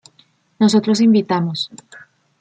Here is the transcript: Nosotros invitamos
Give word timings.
Nosotros 0.59 0.99
invitamos 0.99 1.69